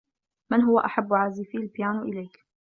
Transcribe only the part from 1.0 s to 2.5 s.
عازفي البيانو إليك.